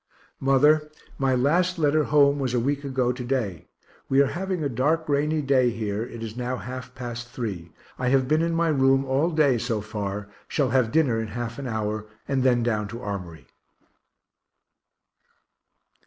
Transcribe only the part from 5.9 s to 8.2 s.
it is now half past 3. I